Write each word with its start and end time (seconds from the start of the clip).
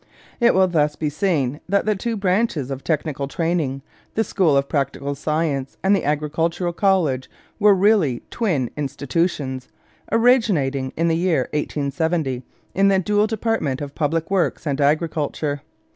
It 0.39 0.55
will 0.55 0.67
thus 0.67 0.95
be 0.95 1.11
seen 1.11 1.59
that 1.69 1.85
the 1.85 1.95
two 1.95 2.17
branches 2.17 2.71
of 2.71 2.83
technical 2.83 3.27
training 3.27 3.83
the 4.15 4.23
School 4.23 4.57
of 4.57 4.67
Practical 4.67 5.13
Science 5.13 5.77
and 5.83 5.95
the 5.95 6.03
Agricultural 6.05 6.73
College 6.73 7.29
were 7.59 7.75
really 7.75 8.23
twin 8.31 8.71
institutions, 8.75 9.67
originating, 10.11 10.91
in 10.97 11.07
the 11.07 11.15
year 11.17 11.41
1870, 11.53 12.41
in 12.73 12.87
the 12.87 12.97
dual 12.97 13.27
department 13.27 13.79
of 13.79 13.93
Public 13.93 14.31
Works 14.31 14.65
and 14.65 14.81
Agriculture. 14.81 15.61